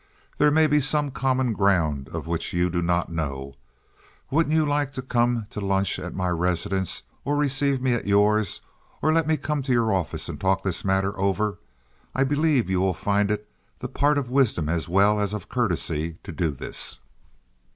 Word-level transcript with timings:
"There 0.39 0.49
may 0.49 0.65
be 0.65 0.79
some 0.81 1.11
common 1.11 1.53
ground 1.53 2.09
of 2.09 2.25
which 2.25 2.53
you 2.53 2.71
do 2.71 2.81
not 2.81 3.11
know. 3.11 3.53
Wouldn't 4.31 4.55
you 4.55 4.65
like 4.65 4.93
to 4.93 5.03
come 5.03 5.45
to 5.51 5.61
lunch 5.61 5.99
at 5.99 6.15
my 6.15 6.29
residence 6.29 7.03
or 7.23 7.37
receive 7.37 7.83
me 7.83 7.93
at 7.93 8.07
yours? 8.07 8.61
Or 9.03 9.13
let 9.13 9.27
me 9.27 9.37
come 9.37 9.61
to 9.61 9.71
your 9.71 9.93
office 9.93 10.27
and 10.27 10.39
talk 10.41 10.63
this 10.63 10.83
matter 10.83 11.15
over. 11.19 11.59
I 12.15 12.23
believe 12.23 12.67
you 12.67 12.79
will 12.81 12.95
find 12.95 13.29
it 13.29 13.47
the 13.77 13.87
part 13.89 14.17
of 14.17 14.31
wisdom 14.31 14.69
as 14.69 14.89
well 14.89 15.19
as 15.21 15.33
of 15.33 15.49
courtesy 15.49 16.17
to 16.23 16.31
do 16.31 16.49
this." 16.49 16.97